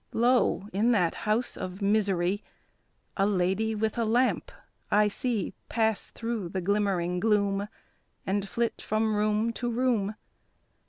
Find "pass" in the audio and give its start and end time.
5.69-6.09